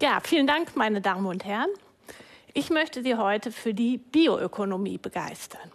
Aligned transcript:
Ja, 0.00 0.20
vielen 0.22 0.46
Dank, 0.46 0.76
meine 0.76 1.00
Damen 1.00 1.26
und 1.26 1.44
Herren. 1.44 1.70
Ich 2.54 2.70
möchte 2.70 3.02
Sie 3.02 3.16
heute 3.16 3.50
für 3.50 3.74
die 3.74 3.98
Bioökonomie 3.98 4.96
begeistern. 4.96 5.72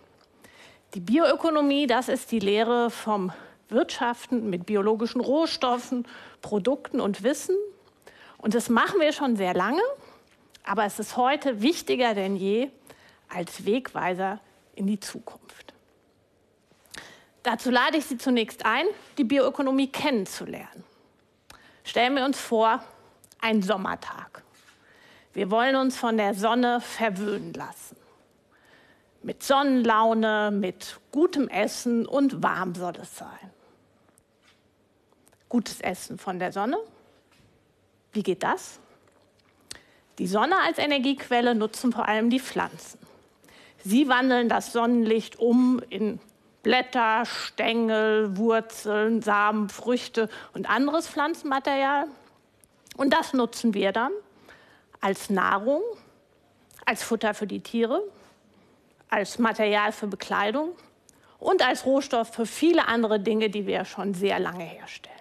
Die 0.93 1.01
Bioökonomie, 1.01 1.87
das 1.87 2.07
ist 2.07 2.31
die 2.31 2.39
Lehre 2.39 2.89
vom 2.89 3.33
Wirtschaften 3.67 4.49
mit 4.49 4.65
biologischen 4.65 5.19
Rohstoffen, 5.19 6.07
Produkten 6.41 7.01
und 7.01 7.23
Wissen. 7.23 7.57
Und 8.37 8.55
das 8.55 8.69
machen 8.69 9.01
wir 9.01 9.11
schon 9.11 9.35
sehr 9.35 9.53
lange, 9.53 9.81
aber 10.63 10.85
es 10.85 10.99
ist 10.99 11.17
heute 11.17 11.61
wichtiger 11.61 12.13
denn 12.13 12.37
je 12.37 12.69
als 13.27 13.65
Wegweiser 13.65 14.39
in 14.73 14.87
die 14.87 15.01
Zukunft. 15.01 15.73
Dazu 17.43 17.71
lade 17.71 17.97
ich 17.97 18.05
Sie 18.05 18.17
zunächst 18.17 18.65
ein, 18.65 18.85
die 19.17 19.25
Bioökonomie 19.25 19.87
kennenzulernen. 19.87 20.85
Stellen 21.83 22.15
wir 22.15 22.23
uns 22.23 22.39
vor, 22.39 22.81
ein 23.43 23.61
Sommertag. 23.61 24.41
Wir 25.33 25.51
wollen 25.51 25.75
uns 25.75 25.97
von 25.97 26.17
der 26.17 26.33
Sonne 26.33 26.79
verwöhnen 26.79 27.53
lassen. 27.53 27.97
Mit 29.21 29.43
Sonnenlaune, 29.43 30.51
mit 30.51 30.99
gutem 31.11 31.47
Essen 31.49 32.05
und 32.05 32.41
warm 32.41 32.73
soll 32.75 32.93
es 33.01 33.17
sein. 33.17 33.51
Gutes 35.49 35.81
Essen 35.81 36.17
von 36.17 36.39
der 36.39 36.51
Sonne. 36.51 36.77
Wie 38.11 38.23
geht 38.23 38.43
das? 38.43 38.79
Die 40.19 40.27
Sonne 40.27 40.55
als 40.65 40.77
Energiequelle 40.77 41.55
nutzen 41.55 41.91
vor 41.91 42.07
allem 42.07 42.29
die 42.29 42.39
Pflanzen. 42.39 42.99
Sie 43.83 44.07
wandeln 44.07 44.47
das 44.49 44.71
Sonnenlicht 44.71 45.37
um 45.39 45.81
in 45.89 46.19
Blätter, 46.61 47.25
Stängel, 47.25 48.37
Wurzeln, 48.37 49.21
Samen, 49.21 49.67
Früchte 49.67 50.29
und 50.53 50.69
anderes 50.69 51.07
Pflanzenmaterial. 51.07 52.07
Und 52.95 53.13
das 53.13 53.33
nutzen 53.33 53.73
wir 53.73 53.91
dann 53.91 54.11
als 55.01 55.29
Nahrung, 55.29 55.81
als 56.85 57.03
Futter 57.03 57.33
für 57.33 57.47
die 57.47 57.61
Tiere, 57.61 58.01
als 59.09 59.39
Material 59.39 59.91
für 59.91 60.07
Bekleidung 60.07 60.75
und 61.39 61.65
als 61.65 61.85
Rohstoff 61.85 62.33
für 62.33 62.45
viele 62.45 62.87
andere 62.87 63.19
Dinge, 63.19 63.49
die 63.49 63.67
wir 63.67 63.85
schon 63.85 64.13
sehr 64.13 64.39
lange 64.39 64.63
herstellen. 64.63 65.13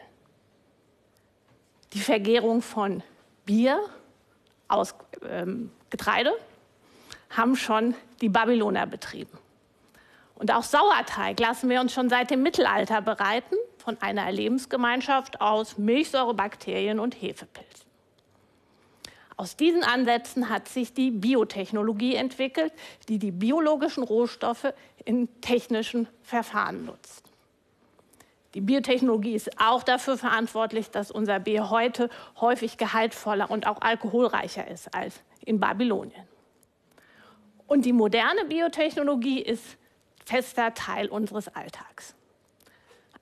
Die 1.93 2.01
Vergärung 2.01 2.63
von 2.63 3.03
Bier 3.45 3.81
aus 4.69 4.95
ähm, 5.29 5.71
Getreide 5.91 6.33
haben 7.31 7.57
schon 7.57 7.95
die 8.21 8.29
Babyloner 8.29 8.87
betrieben. 8.87 9.37
Und 10.37 10.51
auch 10.53 10.63
Sauerteig 10.63 11.39
lassen 11.39 11.69
wir 11.69 11.81
uns 11.81 11.93
schon 11.93 12.09
seit 12.09 12.31
dem 12.31 12.43
Mittelalter 12.43 13.01
bereiten 13.03 13.57
von 13.83 14.01
einer 14.01 14.31
Lebensgemeinschaft 14.31 15.41
aus 15.41 15.77
Milchsäurebakterien 15.77 17.01
und 17.01 17.21
Hefepilzen. 17.21 17.91
Aus 19.37 19.57
diesen 19.57 19.83
Ansätzen 19.83 20.49
hat 20.49 20.69
sich 20.69 20.95
die 20.95 21.11
Biotechnologie 21.11 22.15
entwickelt, 22.15 22.73
die 23.09 23.19
die 23.19 23.33
biologischen 23.33 24.05
Rohstoffe 24.05 24.73
in 25.05 25.29
technischen 25.41 26.07
Verfahren 26.23 26.85
nutzt. 26.85 27.25
Die 28.55 28.61
Biotechnologie 28.61 29.35
ist 29.35 29.51
auch 29.61 29.83
dafür 29.83 30.19
verantwortlich, 30.19 30.91
dass 30.91 31.11
unser 31.11 31.41
Bier 31.41 31.71
heute 31.71 32.11
häufig 32.41 32.77
gehaltvoller 32.77 33.51
und 33.51 33.67
auch 33.67 33.81
alkoholreicher 33.81 34.69
ist 34.69 34.95
als 34.95 35.23
in 35.45 35.59
Babylonien. 35.59 36.29
Und 37.67 37.85
die 37.87 37.95
moderne 37.95 38.45
Biotechnologie 38.45 39.41
ist 39.41 39.79
fester 40.27 40.75
Teil 40.75 41.09
unseres 41.09 41.49
Alltags. 41.49 42.15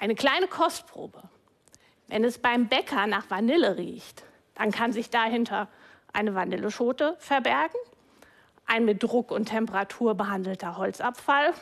Eine 0.01 0.15
kleine 0.15 0.47
Kostprobe. 0.47 1.21
Wenn 2.09 2.25
es 2.25 2.39
beim 2.39 2.69
Bäcker 2.69 3.07
nach 3.07 3.29
Vanille 3.29 3.77
riecht, 3.77 4.25
dann 4.55 4.71
kann 4.71 4.95
sich 4.95 5.11
dahinter 5.11 5.69
eine 6.15 6.35
Vanilleschote 6.35 7.17
verbergen, 7.19 7.79
ein 8.65 8.87
mit 8.87 9.03
Druck 9.03 9.31
und 9.31 9.45
Temperatur 9.51 10.15
behandelter 10.15 10.79
Holzabfall, 10.79 11.53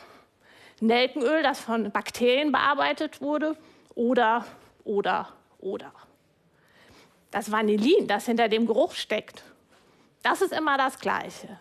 Nelkenöl, 0.79 1.43
das 1.43 1.59
von 1.59 1.91
Bakterien 1.91 2.53
bearbeitet 2.53 3.19
wurde, 3.19 3.57
oder, 3.93 4.45
oder, 4.85 5.33
oder. 5.59 5.91
Das 7.31 7.51
Vanillin, 7.51 8.07
das 8.07 8.25
hinter 8.25 8.47
dem 8.47 8.65
Geruch 8.65 8.93
steckt, 8.93 9.43
das 10.23 10.41
ist 10.41 10.53
immer 10.53 10.77
das 10.77 10.99
Gleiche. 10.99 11.59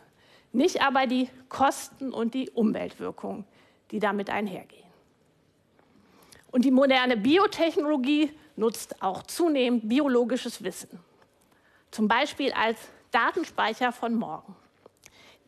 Nicht 0.52 0.80
aber 0.80 1.08
die 1.08 1.28
Kosten 1.48 2.12
und 2.12 2.34
die 2.34 2.50
Umweltwirkungen, 2.50 3.44
die 3.90 3.98
damit 3.98 4.30
einhergehen. 4.30 4.87
Und 6.50 6.64
die 6.64 6.70
moderne 6.70 7.16
Biotechnologie 7.16 8.32
nutzt 8.56 9.02
auch 9.02 9.22
zunehmend 9.22 9.88
biologisches 9.88 10.62
Wissen 10.62 11.00
zum 11.90 12.08
Beispiel 12.08 12.52
als 12.52 12.78
Datenspeicher 13.10 13.92
von 13.92 14.14
morgen. 14.14 14.54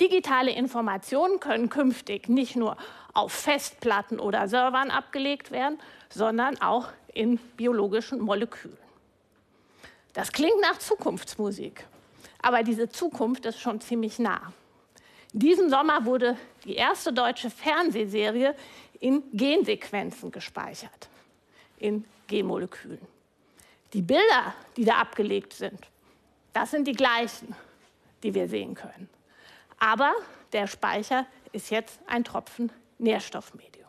Digitale 0.01 0.51
Informationen 0.51 1.41
können 1.41 1.69
künftig 1.69 2.29
nicht 2.29 2.57
nur 2.57 2.77
auf 3.13 3.33
Festplatten 3.33 4.19
oder 4.19 4.49
Servern 4.49 4.91
abgelegt 4.91 5.51
werden, 5.51 5.79
sondern 6.09 6.61
auch 6.63 6.89
in 7.13 7.37
biologischen 7.57 8.21
Molekülen. 8.21 8.79
Das 10.15 10.33
klingt 10.33 10.61
nach 10.63 10.79
Zukunftsmusik, 10.79 11.85
aber 12.41 12.63
diese 12.63 12.89
Zukunft 12.89 13.45
ist 13.47 13.61
schon 13.61 13.81
ziemlich 13.81 14.19
nah. 14.19 14.53
In 15.33 15.41
diesem 15.41 15.69
Sommer 15.71 16.07
wurde 16.07 16.37
die 16.65 16.75
erste 16.75 17.13
deutsche 17.13 17.51
Fernsehserie 17.51 18.57
in 19.01 19.23
Gensequenzen 19.33 20.31
gespeichert, 20.31 21.09
in 21.79 22.05
Genmolekülen. 22.27 23.07
Die 23.93 24.03
Bilder, 24.03 24.55
die 24.77 24.85
da 24.85 24.99
abgelegt 24.99 25.53
sind, 25.53 25.81
das 26.53 26.71
sind 26.71 26.87
die 26.87 26.93
gleichen, 26.93 27.55
die 28.23 28.35
wir 28.35 28.49
sehen 28.49 28.75
können. 28.75 29.09
Aber 29.79 30.13
der 30.53 30.67
Speicher 30.67 31.27
ist 31.53 31.71
jetzt 31.71 31.99
ein 32.07 32.23
Tropfen 32.23 32.71
Nährstoffmedium. 32.99 33.89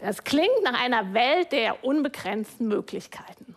Das 0.00 0.24
klingt 0.24 0.62
nach 0.62 0.80
einer 0.80 1.12
Welt 1.14 1.52
der 1.52 1.84
unbegrenzten 1.84 2.66
Möglichkeiten. 2.68 3.54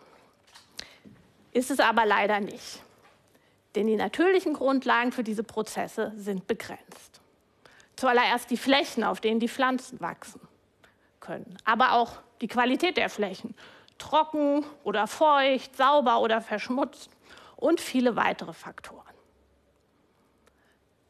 Ist 1.52 1.70
es 1.70 1.80
aber 1.80 2.04
leider 2.04 2.40
nicht. 2.40 2.80
Denn 3.74 3.86
die 3.86 3.96
natürlichen 3.96 4.54
Grundlagen 4.54 5.10
für 5.10 5.24
diese 5.24 5.42
Prozesse 5.42 6.12
sind 6.16 6.46
begrenzt. 6.46 7.20
Zuallererst 7.96 8.50
die 8.50 8.56
Flächen, 8.56 9.04
auf 9.04 9.20
denen 9.20 9.40
die 9.40 9.48
Pflanzen 9.48 10.00
wachsen 10.00 10.40
können, 11.20 11.56
aber 11.64 11.92
auch 11.92 12.12
die 12.40 12.48
Qualität 12.48 12.96
der 12.96 13.08
Flächen. 13.08 13.54
Trocken 13.98 14.64
oder 14.82 15.06
feucht, 15.06 15.76
sauber 15.76 16.20
oder 16.20 16.40
verschmutzt 16.40 17.10
und 17.56 17.80
viele 17.80 18.16
weitere 18.16 18.52
Faktoren. 18.52 19.02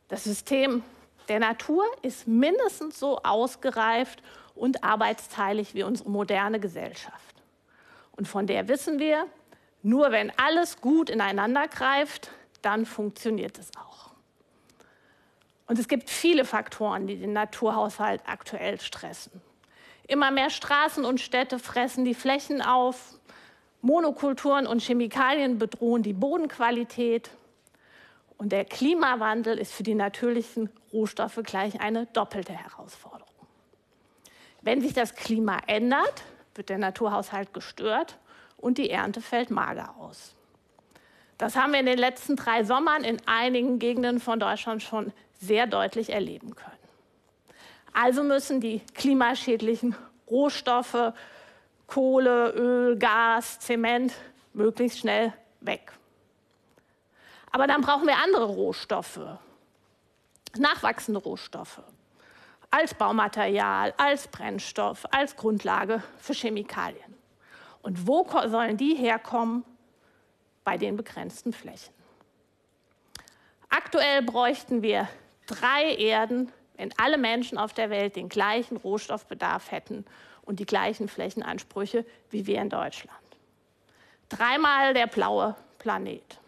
Das 0.09 0.25
System 0.25 0.83
der 1.29 1.41
Natur 1.41 1.85
ist 2.03 2.29
mindestens 2.29 2.99
so 2.99 3.19
ausgereift 3.23 4.23
und 4.55 4.85
arbeitsteilig 4.85 5.75
wie 5.75 5.83
unsere 5.83 6.11
moderne 6.11 6.61
Gesellschaft. 6.61 7.35
Und 8.13 8.29
von 8.29 8.47
der 8.47 8.69
wissen 8.69 8.99
wir, 8.99 9.27
nur 9.83 10.13
wenn 10.13 10.33
alles 10.39 10.81
gut 10.81 11.11
ineinander 11.11 11.67
greift, 11.69 12.31
dann 12.63 12.87
funktioniert 12.87 13.59
es 13.59 13.71
auch. 13.77 13.94
Und 15.67 15.79
es 15.79 15.89
gibt 15.89 16.11
viele 16.11 16.45
Faktoren, 16.45 17.07
die 17.07 17.17
den 17.17 17.33
Naturhaushalt 17.33 18.23
aktuell 18.27 18.81
stressen. 18.81 19.41
Immer 20.07 20.31
mehr 20.31 20.51
Straßen 20.51 21.05
und 21.05 21.21
Städte 21.21 21.59
fressen 21.59 22.05
die 22.05 22.15
Flächen 22.15 22.61
auf, 22.61 23.19
Monokulturen 23.81 24.67
und 24.67 24.81
Chemikalien 24.81 25.59
bedrohen 25.59 26.03
die 26.03 26.15
Bodenqualität. 26.15 27.31
Und 28.39 28.51
der 28.53 28.65
Klimawandel 28.65 29.59
ist 29.59 29.73
für 29.73 29.83
die 29.83 29.95
natürlichen 29.95 30.71
Rohstoffe 30.93 31.41
gleich 31.45 31.81
eine 31.81 32.07
doppelte 32.07 32.55
Herausforderung. 32.55 33.29
Wenn 34.63 34.81
sich 34.81 34.95
das 34.95 35.15
Klima 35.15 35.59
ändert, 35.67 36.23
wird 36.55 36.71
der 36.71 36.79
Naturhaushalt 36.79 37.53
gestört 37.53 38.19
und 38.57 38.79
die 38.79 38.89
Ernte 38.89 39.21
fällt 39.21 39.51
mager 39.51 39.95
aus. 39.99 40.35
Das 41.37 41.55
haben 41.55 41.73
wir 41.73 41.81
in 41.81 41.87
den 41.87 41.99
letzten 41.99 42.37
drei 42.37 42.65
Sommern 42.65 43.05
in 43.05 43.19
einigen 43.27 43.79
Gegenden 43.79 44.19
von 44.19 44.41
Deutschland 44.41 44.83
schon 44.83 45.13
sehr 45.41 45.67
deutlich 45.67 46.11
erleben 46.11 46.55
können. 46.55 46.73
Also 47.93 48.23
müssen 48.23 48.61
die 48.61 48.81
klimaschädlichen 48.95 49.95
Rohstoffe 50.29 51.13
Kohle, 51.87 52.51
Öl, 52.51 52.99
Gas, 52.99 53.61
Zement 53.61 54.15
möglichst 54.53 54.99
schnell 54.99 55.33
weg. 55.61 55.93
Aber 57.53 57.67
dann 57.67 57.83
brauchen 57.83 58.07
wir 58.07 58.17
andere 58.17 58.47
Rohstoffe, 58.47 59.21
nachwachsende 60.57 61.21
Rohstoffe, 61.21 61.83
als 62.71 62.95
Baumaterial, 62.95 63.95
als 63.97 64.27
Brennstoff, 64.27 65.07
als 65.13 65.37
Grundlage 65.37 66.03
für 66.19 66.33
Chemikalien. 66.33 67.15
Und 67.83 68.09
wo 68.09 68.27
sollen 68.47 68.77
die 68.77 68.95
herkommen? 68.95 69.65
Bei 70.65 70.79
den 70.79 70.97
begrenzten 70.97 71.53
Flächen. 71.53 71.93
Aktuell 73.69 74.23
bräuchten 74.23 74.81
wir 74.81 75.07
drei 75.47 75.95
Erden, 75.95 76.53
wenn 76.77 76.93
alle 76.99 77.19
Menschen 77.19 77.59
auf 77.59 77.73
der 77.73 77.91
Welt 77.91 78.17
den 78.17 78.29
gleichen 78.29 78.77
Rohstoffbedarf 78.77 79.71
hätten 79.71 80.05
und 80.43 80.61
die 80.61 80.67
gleichen 80.67 81.09
Flächenansprüche 81.09 82.05
wie 82.31 82.47
wir 82.47 82.61
in 82.61 82.71
Deutschland. 82.71 83.19
Dreimal 84.29 84.95
der 84.95 85.07
blaue 85.07 85.55
Planet. 85.79 86.41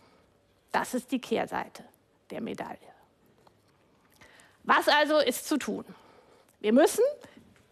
Das 0.73 0.95
ist 0.95 1.13
die 1.13 1.21
Kehrseite 1.21 1.85
der 2.31 2.41
Medaille. 2.41 2.79
Was 4.65 4.89
also 4.89 5.19
ist 5.19 5.47
zu 5.47 5.57
tun? 5.57 5.85
Wir 6.61 6.73
müssen 6.73 7.05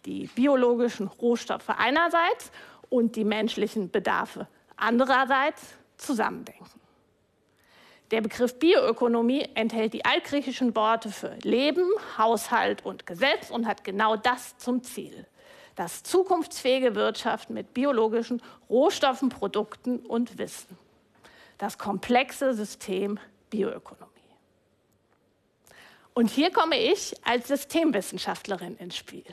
die 0.05 0.27
biologischen 0.29 1.09
Rohstoffe 1.09 1.71
einerseits 1.71 2.53
und 2.89 3.17
die 3.17 3.25
menschlichen 3.25 3.91
Bedarfe 3.91 4.47
andererseits 4.77 5.75
zusammendenken. 5.97 6.84
Der 8.11 8.21
Begriff 8.21 8.59
Bioökonomie 8.59 9.49
enthält 9.55 9.95
die 9.95 10.05
altgriechischen 10.05 10.77
Worte 10.77 11.11
für 11.11 11.37
Leben, 11.43 11.89
Haushalt 12.19 12.85
und 12.85 13.07
Gesetz 13.07 13.51
und 13.51 13.67
hat 13.67 13.83
genau 13.83 14.17
das 14.17 14.59
zum 14.59 14.83
Ziel. 14.83 15.27
Das 15.75 16.03
zukunftsfähige 16.03 16.95
Wirtschaften 16.95 17.55
mit 17.55 17.73
biologischen 17.75 18.43
Rohstoffen, 18.69 19.31
Produkten 19.31 19.99
und 20.01 20.39
Wissen. 20.39 20.79
Das 21.59 21.79
komplexe 21.79 22.55
System 22.55 23.19
Bioökonomie. 23.51 24.11
Und 26.13 26.31
hier 26.31 26.53
komme 26.53 26.79
ich 26.79 27.15
als 27.27 27.49
Systemwissenschaftlerin 27.49 28.77
ins 28.77 28.97
Spiel. 28.97 29.25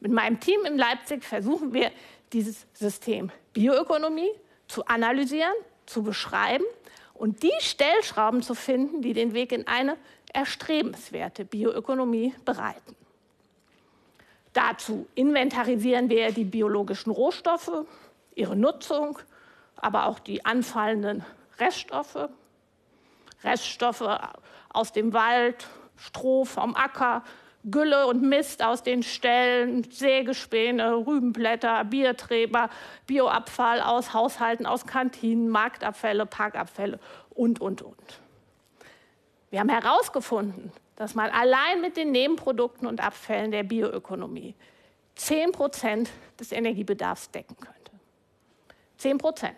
Mit 0.00 0.12
meinem 0.12 0.40
Team 0.40 0.64
in 0.66 0.76
Leipzig 0.76 1.24
versuchen 1.24 1.72
wir, 1.72 1.90
dieses 2.32 2.66
System 2.74 3.30
Bioökonomie 3.54 4.32
zu 4.68 4.84
analysieren, 4.84 5.54
zu 5.86 6.02
beschreiben 6.02 6.64
und 7.16 7.42
die 7.42 7.52
Stellschrauben 7.60 8.42
zu 8.42 8.54
finden, 8.54 9.02
die 9.02 9.12
den 9.12 9.34
Weg 9.34 9.52
in 9.52 9.66
eine 9.66 9.96
erstrebenswerte 10.32 11.44
Bioökonomie 11.44 12.34
bereiten. 12.44 12.94
Dazu 14.52 15.06
inventarisieren 15.14 16.08
wir 16.08 16.32
die 16.32 16.44
biologischen 16.44 17.10
Rohstoffe, 17.10 17.84
ihre 18.34 18.56
Nutzung, 18.56 19.18
aber 19.76 20.06
auch 20.06 20.18
die 20.18 20.44
anfallenden 20.44 21.24
Reststoffe, 21.58 22.28
Reststoffe 23.44 24.08
aus 24.70 24.92
dem 24.92 25.12
Wald, 25.12 25.66
Stroh 25.96 26.44
vom 26.44 26.74
Acker, 26.74 27.22
Gülle 27.70 28.06
und 28.06 28.22
Mist 28.22 28.62
aus 28.62 28.82
den 28.82 29.02
Ställen, 29.02 29.84
Sägespäne, 29.90 30.94
Rübenblätter, 31.06 31.84
Bierträber, 31.84 32.70
Bioabfall 33.06 33.80
aus 33.80 34.14
Haushalten, 34.14 34.66
aus 34.66 34.86
Kantinen, 34.86 35.48
Marktabfälle, 35.48 36.26
Parkabfälle 36.26 37.00
und, 37.30 37.60
und, 37.60 37.82
und. 37.82 38.20
Wir 39.50 39.60
haben 39.60 39.68
herausgefunden, 39.68 40.72
dass 40.94 41.14
man 41.14 41.30
allein 41.30 41.80
mit 41.80 41.96
den 41.96 42.12
Nebenprodukten 42.12 42.86
und 42.86 43.02
Abfällen 43.02 43.50
der 43.50 43.64
Bioökonomie 43.64 44.54
10 45.16 45.52
Prozent 45.52 46.10
des 46.38 46.52
Energiebedarfs 46.52 47.30
decken 47.30 47.56
könnte. 47.56 47.92
10 48.98 49.18
Prozent. 49.18 49.56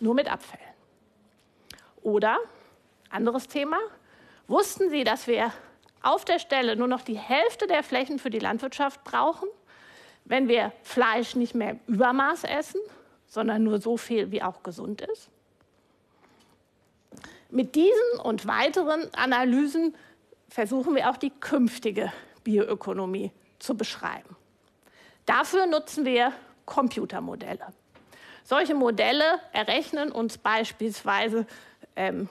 Nur 0.00 0.14
mit 0.14 0.30
Abfällen. 0.30 0.64
Oder, 2.02 2.38
anderes 3.08 3.48
Thema, 3.48 3.78
wussten 4.46 4.90
Sie, 4.90 5.04
dass 5.04 5.26
wir 5.26 5.52
auf 6.04 6.24
der 6.24 6.38
Stelle 6.38 6.76
nur 6.76 6.88
noch 6.88 7.02
die 7.02 7.18
Hälfte 7.18 7.66
der 7.66 7.82
Flächen 7.82 8.18
für 8.18 8.30
die 8.30 8.38
Landwirtschaft 8.38 9.04
brauchen, 9.04 9.48
wenn 10.24 10.48
wir 10.48 10.72
Fleisch 10.82 11.34
nicht 11.34 11.54
mehr 11.54 11.70
im 11.70 11.80
Übermaß 11.86 12.44
essen, 12.44 12.80
sondern 13.26 13.64
nur 13.64 13.80
so 13.80 13.96
viel, 13.96 14.30
wie 14.30 14.42
auch 14.42 14.62
gesund 14.62 15.00
ist. 15.00 15.28
Mit 17.50 17.74
diesen 17.74 18.20
und 18.22 18.46
weiteren 18.46 19.12
Analysen 19.14 19.94
versuchen 20.48 20.94
wir 20.94 21.10
auch 21.10 21.16
die 21.16 21.30
künftige 21.30 22.12
Bioökonomie 22.42 23.32
zu 23.58 23.76
beschreiben. 23.76 24.36
Dafür 25.26 25.66
nutzen 25.66 26.04
wir 26.04 26.32
Computermodelle. 26.66 27.66
Solche 28.44 28.74
Modelle 28.74 29.24
errechnen 29.52 30.12
uns 30.12 30.36
beispielsweise 30.36 31.46
ähm, 31.96 32.28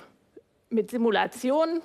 mit 0.70 0.92
Simulationen, 0.92 1.82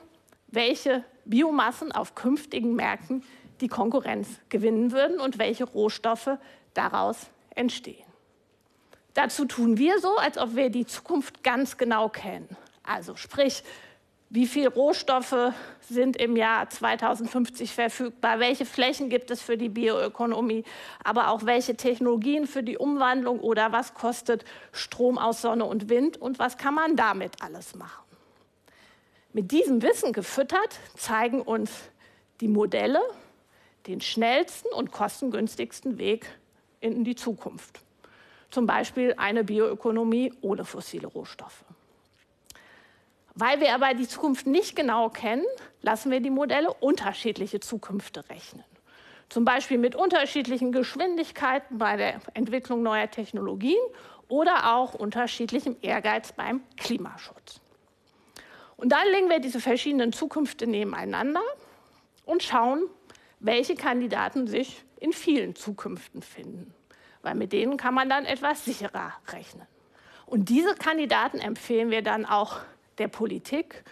welche 0.49 1.05
Biomassen 1.29 1.93
auf 1.93 2.15
künftigen 2.15 2.75
Märkten 2.75 3.23
die 3.61 3.69
Konkurrenz 3.69 4.29
gewinnen 4.49 4.93
würden 4.93 5.21
und 5.21 5.39
welche 5.39 5.65
Rohstoffe 5.65 6.31
daraus 6.75 7.27
entstehen. 7.55 8.07
Dazu 9.15 9.47
tun 9.47 9.79
wir 9.79 9.99
so, 9.99 10.17
als 10.17 10.39
ob 10.39 10.55
wir 10.55 10.71
die 10.71 10.87
Zukunft 10.87 11.43
ganz 11.43 11.77
genau 11.77 12.09
kennen. 12.09 12.57
Also 12.85 13.17
sprich, 13.17 13.65
wie 14.31 14.47
viele 14.47 14.69
Rohstoffe 14.69 15.53
sind 15.81 16.17
im 16.17 16.37
Jahr 16.37 16.69
2050 16.69 17.73
verfügbar? 17.73 18.39
Welche 18.41 18.67
Flächen 18.67 19.09
gibt 19.09 19.31
es 19.31 19.41
für 19.41 19.57
die 19.57 19.71
Bioökonomie? 19.71 20.65
Aber 21.03 21.29
auch 21.29 21.47
welche 21.47 21.77
Technologien 21.77 22.47
für 22.47 22.63
die 22.63 22.77
Umwandlung 22.77 23.41
oder 23.41 23.73
was 23.73 23.95
kostet 23.95 24.45
Strom 24.71 25.19
aus 25.19 25.41
Sonne 25.41 25.65
und 25.65 25.89
Wind 25.89 26.19
und 26.19 26.39
was 26.39 26.59
kann 26.59 26.75
man 26.75 26.95
damit 26.95 27.43
alles 27.43 27.75
machen? 27.75 28.08
Mit 29.33 29.53
diesem 29.53 29.83
Wissen 29.83 30.13
gefüttert 30.13 30.79
zeigen 30.97 31.43
uns 31.43 31.71
die 32.41 32.49
Modelle 32.49 33.01
den 33.87 34.01
schnellsten 34.01 34.69
und 34.69 34.93
kostengünstigsten 34.93 35.99
Weg 35.99 36.27
in 36.81 37.05
die 37.05 37.15
Zukunft. 37.15 37.81
Zum 38.51 38.67
Beispiel 38.67 39.15
eine 39.17 39.45
Bioökonomie 39.45 40.33
ohne 40.41 40.65
fossile 40.65 41.07
Rohstoffe. 41.07 41.65
Weil 43.35 43.61
wir 43.61 43.75
aber 43.75 43.95
die 43.95 44.09
Zukunft 44.09 44.47
nicht 44.47 44.75
genau 44.75 45.11
kennen, 45.11 45.45
lassen 45.83 46.11
wir 46.11 46.21
die 46.21 46.31
Modelle 46.31 46.73
unterschiedliche 46.73 47.61
Zukünfte 47.61 48.29
rechnen. 48.29 48.65
Zum 49.29 49.45
Beispiel 49.45 49.79
mit 49.79 49.95
unterschiedlichen 49.95 50.73
Geschwindigkeiten 50.73 51.79
bei 51.79 51.97
der 51.97 52.21
Entwicklung 52.35 52.83
neuer 52.83 53.11
Technologien 53.11 53.79
oder 54.29 54.75
auch 54.75 54.95
unterschiedlichem 54.95 55.77
Ehrgeiz 55.83 56.33
beim 56.33 56.63
Klimaschutz. 56.79 57.61
Und 58.79 58.91
dann 58.91 59.07
legen 59.09 59.29
wir 59.29 59.41
diese 59.41 59.61
verschiedenen 59.61 60.13
Zukünfte 60.13 60.67
nebeneinander 60.67 61.43
und 62.25 62.45
schauen, 62.45 62.85
welche 63.41 63.75
Kandidaten 63.75 64.47
sich 64.47 64.85
in 65.01 65.13
vielen 65.13 65.57
Zukünften 65.57 66.23
finden. 66.23 66.73
Weil 67.23 67.35
mit 67.35 67.53
denen 67.53 67.77
kann 67.77 67.93
man 67.93 68.09
dann 68.09 68.25
etwas 68.25 68.65
sicherer 68.65 69.13
rechnen. 69.33 69.67
Und 70.27 70.49
diese 70.49 70.75
Kandidaten 70.77 71.39
empfehlen 71.39 71.91
wir 71.91 72.03
dann 72.03 72.25
auch 72.25 72.61
der 72.99 73.09
Politik 73.09 73.83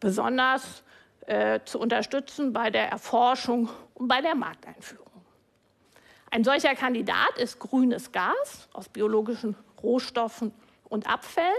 besonders 0.00 0.82
äh, 1.26 1.60
zu 1.64 1.78
unterstützen 1.78 2.52
bei 2.52 2.70
der 2.70 2.88
Erforschung 2.88 3.68
und 3.94 4.08
bei 4.08 4.20
der 4.20 4.34
Markteinführung. 4.34 5.06
Ein 6.32 6.42
solcher 6.42 6.74
Kandidat 6.74 7.38
ist 7.38 7.60
grünes 7.60 8.10
Gas 8.10 8.68
aus 8.72 8.88
biologischen 8.88 9.54
Rohstoffen 9.80 10.52
und 10.88 11.08
Abfällen 11.08 11.52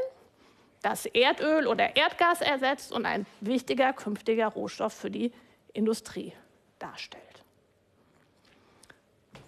das 0.84 1.06
Erdöl 1.08 1.66
oder 1.66 1.96
Erdgas 1.96 2.42
ersetzt 2.42 2.92
und 2.92 3.06
ein 3.08 3.26
wichtiger 3.42 3.94
künftiger 3.94 4.48
Rohstoff 4.48 4.94
für 4.94 5.10
die 5.10 5.32
Industrie 5.72 6.34
darstellt. 6.78 7.24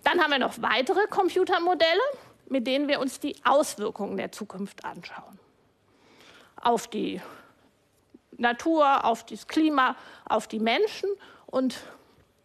Dann 0.03 0.21
haben 0.21 0.31
wir 0.31 0.39
noch 0.39 0.61
weitere 0.61 1.07
Computermodelle, 1.07 2.01
mit 2.47 2.65
denen 2.65 2.87
wir 2.87 2.99
uns 2.99 3.19
die 3.19 3.35
Auswirkungen 3.43 4.17
der 4.17 4.31
Zukunft 4.31 4.85
anschauen. 4.85 5.39
Auf 6.55 6.87
die 6.87 7.21
Natur, 8.37 9.03
auf 9.03 9.25
das 9.25 9.47
Klima, 9.47 9.95
auf 10.25 10.47
die 10.47 10.59
Menschen 10.59 11.09
und 11.47 11.77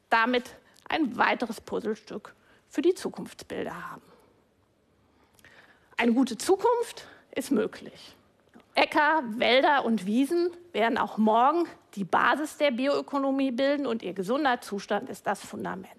damit 0.08 0.56
ein 0.88 1.16
weiteres 1.16 1.60
Puzzlestück 1.60 2.34
für 2.68 2.82
die 2.82 2.94
Zukunftsbilder 2.94 3.90
haben. 3.90 4.02
Eine 5.96 6.12
gute 6.12 6.36
Zukunft 6.38 7.06
ist 7.34 7.50
möglich. 7.50 8.16
Äcker, 8.74 9.22
Wälder 9.36 9.84
und 9.84 10.06
Wiesen 10.06 10.50
werden 10.72 10.98
auch 10.98 11.18
morgen 11.18 11.66
die 11.94 12.04
Basis 12.04 12.56
der 12.56 12.70
Bioökonomie 12.70 13.50
bilden 13.50 13.86
und 13.86 14.02
ihr 14.02 14.12
gesunder 14.12 14.60
Zustand 14.60 15.10
ist 15.10 15.26
das 15.26 15.44
Fundament. 15.44 15.90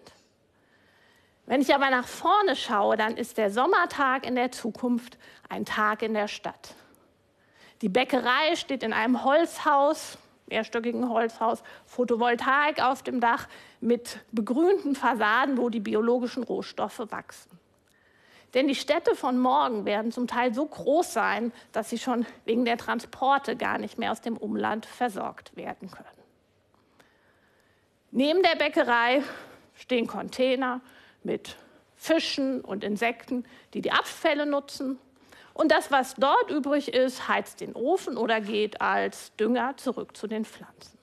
Wenn 1.45 1.61
ich 1.61 1.75
aber 1.75 1.89
nach 1.89 2.07
vorne 2.07 2.55
schaue, 2.55 2.95
dann 2.95 3.17
ist 3.17 3.37
der 3.37 3.51
Sommertag 3.51 4.25
in 4.25 4.35
der 4.35 4.51
Zukunft 4.51 5.17
ein 5.49 5.65
Tag 5.65 6.01
in 6.01 6.13
der 6.13 6.27
Stadt. 6.27 6.75
Die 7.81 7.89
Bäckerei 7.89 8.55
steht 8.55 8.83
in 8.83 8.93
einem 8.93 9.23
Holzhaus, 9.25 10.17
mehrstöckigen 10.47 11.09
Holzhaus, 11.09 11.63
Photovoltaik 11.85 12.81
auf 12.81 13.03
dem 13.03 13.19
Dach 13.19 13.47
mit 13.79 14.19
begrünten 14.31 14.95
Fassaden, 14.95 15.57
wo 15.57 15.69
die 15.69 15.79
biologischen 15.79 16.43
Rohstoffe 16.43 16.99
wachsen. 17.09 17.60
Denn 18.53 18.67
die 18.67 18.75
Städte 18.75 19.15
von 19.15 19.37
morgen 19.37 19.85
werden 19.85 20.11
zum 20.11 20.27
Teil 20.27 20.53
so 20.53 20.65
groß 20.65 21.13
sein, 21.13 21.53
dass 21.71 21.89
sie 21.89 21.97
schon 21.97 22.25
wegen 22.43 22.65
der 22.65 22.77
Transporte 22.77 23.55
gar 23.55 23.77
nicht 23.77 23.97
mehr 23.97 24.11
aus 24.11 24.21
dem 24.21 24.35
Umland 24.35 24.85
versorgt 24.85 25.55
werden 25.55 25.89
können. 25.89 26.07
Neben 28.11 28.43
der 28.43 28.57
Bäckerei 28.57 29.23
stehen 29.73 30.05
Container 30.05 30.81
mit 31.23 31.55
Fischen 31.95 32.61
und 32.61 32.83
Insekten, 32.83 33.45
die 33.73 33.81
die 33.81 33.91
Abfälle 33.91 34.45
nutzen. 34.45 34.99
Und 35.53 35.71
das, 35.71 35.91
was 35.91 36.15
dort 36.15 36.49
übrig 36.49 36.93
ist, 36.93 37.27
heizt 37.29 37.61
den 37.61 37.73
Ofen 37.73 38.17
oder 38.17 38.41
geht 38.41 38.81
als 38.81 39.33
Dünger 39.37 39.77
zurück 39.77 40.17
zu 40.17 40.27
den 40.27 40.43
Pflanzen. 40.43 40.97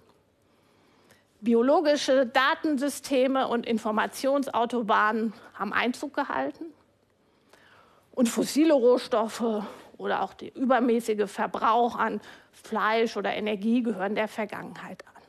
Biologische 1.40 2.26
Datensysteme 2.26 3.46
und 3.48 3.64
Informationsautobahnen 3.64 5.32
haben 5.54 5.72
Einzug 5.72 6.12
gehalten. 6.14 6.64
Und 8.18 8.28
fossile 8.28 8.72
Rohstoffe 8.74 9.62
oder 9.96 10.22
auch 10.22 10.34
der 10.34 10.56
übermäßige 10.56 11.30
Verbrauch 11.30 11.94
an 11.94 12.20
Fleisch 12.50 13.16
oder 13.16 13.32
Energie 13.32 13.80
gehören 13.80 14.16
der 14.16 14.26
Vergangenheit 14.26 15.06
an. 15.06 15.22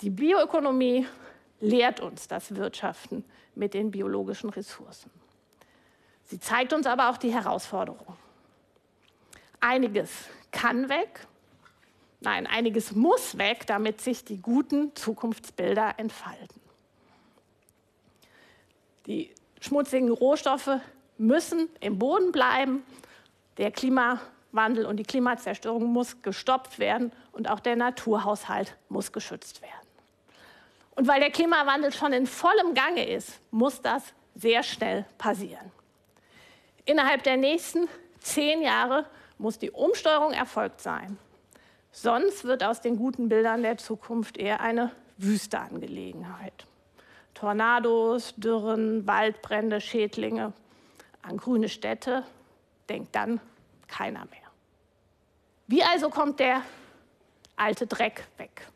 Die 0.00 0.10
Bioökonomie 0.10 1.08
lehrt 1.58 1.98
uns 1.98 2.28
das 2.28 2.54
Wirtschaften 2.54 3.24
mit 3.56 3.74
den 3.74 3.90
biologischen 3.90 4.48
Ressourcen. 4.50 5.10
Sie 6.22 6.38
zeigt 6.38 6.72
uns 6.72 6.86
aber 6.86 7.10
auch 7.10 7.16
die 7.18 7.34
Herausforderung. 7.34 8.16
Einiges 9.58 10.28
kann 10.52 10.88
weg, 10.88 11.26
nein, 12.20 12.46
einiges 12.46 12.92
muss 12.92 13.36
weg, 13.38 13.66
damit 13.66 14.00
sich 14.00 14.24
die 14.24 14.40
guten 14.40 14.94
Zukunftsbilder 14.94 15.94
entfalten. 15.96 16.60
Die 19.06 19.34
schmutzigen 19.62 20.10
Rohstoffe 20.10 20.80
müssen 21.16 21.68
im 21.80 21.98
Boden 21.98 22.32
bleiben. 22.32 22.82
Der 23.58 23.70
Klimawandel 23.70 24.84
und 24.84 24.96
die 24.96 25.04
Klimazerstörung 25.04 25.84
muss 25.84 26.20
gestoppt 26.20 26.78
werden 26.78 27.12
und 27.30 27.48
auch 27.48 27.60
der 27.60 27.76
Naturhaushalt 27.76 28.76
muss 28.88 29.12
geschützt 29.12 29.62
werden. 29.62 29.72
Und 30.94 31.08
weil 31.08 31.20
der 31.20 31.30
Klimawandel 31.30 31.92
schon 31.92 32.12
in 32.12 32.26
vollem 32.26 32.74
Gange 32.74 33.08
ist, 33.08 33.40
muss 33.50 33.80
das 33.80 34.02
sehr 34.34 34.62
schnell 34.62 35.06
passieren. 35.16 35.70
Innerhalb 36.84 37.22
der 37.22 37.36
nächsten 37.36 37.88
zehn 38.20 38.62
Jahre 38.62 39.06
muss 39.38 39.58
die 39.58 39.70
Umsteuerung 39.70 40.32
erfolgt 40.32 40.80
sein. 40.80 41.18
Sonst 41.92 42.44
wird 42.44 42.64
aus 42.64 42.80
den 42.80 42.96
guten 42.96 43.28
Bildern 43.28 43.62
der 43.62 43.78
Zukunft 43.78 44.36
eher 44.38 44.60
eine 44.60 44.90
wüste 45.18 45.58
Angelegenheit. 45.58 46.66
Tornados, 47.42 48.34
Dürren, 48.36 49.04
Waldbrände, 49.04 49.80
Schädlinge. 49.80 50.52
An 51.22 51.38
grüne 51.38 51.68
Städte 51.68 52.22
denkt 52.88 53.16
dann 53.16 53.40
keiner 53.88 54.20
mehr. 54.26 54.48
Wie 55.66 55.82
also 55.82 56.08
kommt 56.08 56.38
der 56.38 56.62
alte 57.56 57.88
Dreck 57.88 58.28
weg? 58.36 58.68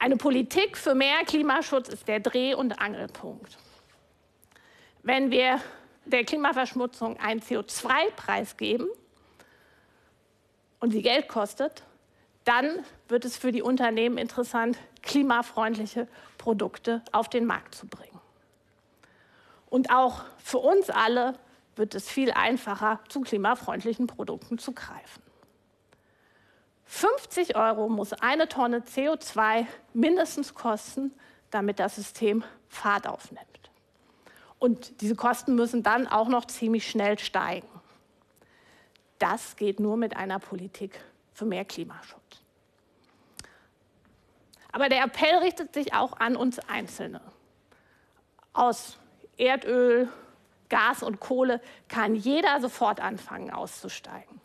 Eine 0.00 0.16
Politik 0.16 0.76
für 0.76 0.96
mehr 0.96 1.24
Klimaschutz 1.24 1.90
ist 1.90 2.08
der 2.08 2.18
Dreh- 2.18 2.54
und 2.54 2.80
Angelpunkt. 2.80 3.56
Wenn 5.04 5.30
wir 5.30 5.60
der 6.04 6.24
Klimaverschmutzung 6.24 7.20
einen 7.20 7.40
CO2-Preis 7.40 8.56
geben 8.56 8.88
und 10.80 10.90
sie 10.90 11.02
Geld 11.02 11.28
kostet, 11.28 11.84
dann 12.42 12.84
wird 13.06 13.24
es 13.24 13.36
für 13.36 13.52
die 13.52 13.62
Unternehmen 13.62 14.18
interessant, 14.18 14.76
klimafreundliche 15.02 16.08
Produkte 16.38 17.02
auf 17.12 17.28
den 17.28 17.44
Markt 17.44 17.74
zu 17.74 17.86
bringen. 17.86 18.20
Und 19.68 19.90
auch 19.90 20.24
für 20.38 20.58
uns 20.58 20.90
alle 20.90 21.34
wird 21.76 21.94
es 21.94 22.08
viel 22.08 22.30
einfacher, 22.30 23.00
zu 23.08 23.22
klimafreundlichen 23.22 24.06
Produkten 24.06 24.58
zu 24.58 24.72
greifen. 24.72 25.22
50 26.84 27.56
Euro 27.56 27.88
muss 27.88 28.12
eine 28.12 28.48
Tonne 28.48 28.80
CO2 28.80 29.66
mindestens 29.94 30.54
kosten, 30.54 31.12
damit 31.50 31.78
das 31.78 31.96
System 31.96 32.44
Fahrt 32.68 33.06
aufnimmt. 33.06 33.70
Und 34.58 35.00
diese 35.00 35.16
Kosten 35.16 35.54
müssen 35.54 35.82
dann 35.82 36.06
auch 36.06 36.28
noch 36.28 36.44
ziemlich 36.44 36.88
schnell 36.88 37.18
steigen. 37.18 37.66
Das 39.18 39.56
geht 39.56 39.80
nur 39.80 39.96
mit 39.96 40.16
einer 40.16 40.38
Politik 40.38 41.00
für 41.32 41.46
mehr 41.46 41.64
Klimaschutz. 41.64 42.41
Aber 44.72 44.88
der 44.88 45.04
Appell 45.04 45.36
richtet 45.36 45.74
sich 45.74 45.94
auch 45.94 46.18
an 46.18 46.34
uns 46.34 46.58
Einzelne. 46.68 47.20
Aus 48.54 48.98
Erdöl, 49.36 50.08
Gas 50.68 51.02
und 51.02 51.20
Kohle 51.20 51.60
kann 51.88 52.14
jeder 52.14 52.60
sofort 52.60 53.00
anfangen 53.00 53.50
auszusteigen. 53.50 54.40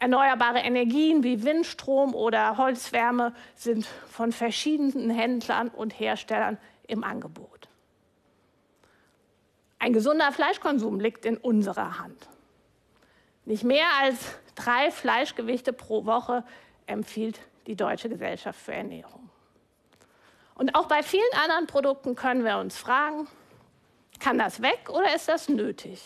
Erneuerbare 0.00 0.58
Energien 0.58 1.22
wie 1.22 1.44
Windstrom 1.44 2.12
oder 2.14 2.56
Holzwärme 2.56 3.32
sind 3.54 3.86
von 4.10 4.32
verschiedenen 4.32 5.10
Händlern 5.10 5.68
und 5.68 5.98
Herstellern 5.98 6.58
im 6.88 7.04
Angebot. 7.04 7.68
Ein 9.78 9.92
gesunder 9.92 10.32
Fleischkonsum 10.32 10.98
liegt 10.98 11.24
in 11.24 11.36
unserer 11.36 12.00
Hand. 12.00 12.28
Nicht 13.44 13.62
mehr 13.62 13.86
als 14.00 14.16
drei 14.56 14.90
Fleischgewichte 14.90 15.72
pro 15.72 16.04
Woche 16.04 16.44
empfiehlt 16.86 17.40
die 17.68 17.76
Deutsche 17.76 18.08
Gesellschaft 18.08 18.60
für 18.60 18.74
Ernährung. 18.74 19.28
Und 20.62 20.76
auch 20.76 20.86
bei 20.86 21.02
vielen 21.02 21.32
anderen 21.42 21.66
Produkten 21.66 22.14
können 22.14 22.44
wir 22.44 22.58
uns 22.58 22.76
fragen, 22.76 23.26
kann 24.20 24.38
das 24.38 24.62
weg 24.62 24.88
oder 24.90 25.12
ist 25.12 25.26
das 25.26 25.48
nötig, 25.48 26.00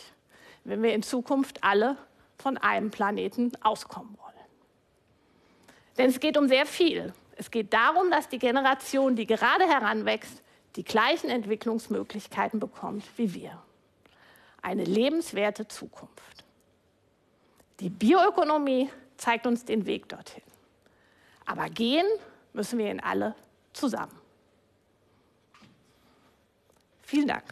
wenn 0.64 0.82
wir 0.82 0.94
in 0.94 1.02
Zukunft 1.02 1.62
alle 1.62 1.98
von 2.38 2.56
einem 2.56 2.90
Planeten 2.90 3.52
auskommen 3.60 4.16
wollen? 4.16 4.32
Denn 5.98 6.08
es 6.08 6.20
geht 6.20 6.38
um 6.38 6.48
sehr 6.48 6.64
viel. 6.64 7.12
Es 7.36 7.50
geht 7.50 7.75
darum, 7.75 8.10
dass 8.10 8.30
die 8.30 8.38
Generation, 8.38 9.14
die 9.14 9.26
gerade 9.26 9.66
heranwächst, 9.66 10.42
die 10.76 10.84
gleichen 10.84 11.28
Entwicklungsmöglichkeiten 11.28 12.58
bekommt 12.58 13.04
wie 13.18 13.34
wir. 13.34 13.62
Eine 14.62 14.84
lebenswerte 14.84 15.68
Zukunft. 15.68 16.46
Die 17.80 17.90
Bioökonomie 17.90 18.88
zeigt 19.18 19.46
uns 19.46 19.66
den 19.66 19.84
Weg 19.84 20.08
dorthin. 20.08 20.42
Aber 21.44 21.68
gehen 21.68 22.06
müssen 22.54 22.78
wir 22.78 22.90
ihn 22.90 23.00
alle 23.00 23.34
zusammen. 23.75 24.18
Vielen 27.06 27.28
Dank. 27.28 27.44